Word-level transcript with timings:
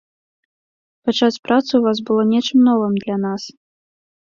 Пачаць 1.09 1.41
працу 1.49 1.69
ў 1.77 1.83
вас 1.87 1.97
было 2.09 2.21
нечым 2.33 2.59
новым 2.71 2.93
для 3.07 3.21
нас. 3.29 3.41